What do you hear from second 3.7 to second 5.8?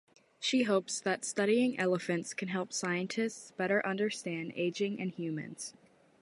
understand ageing in humans.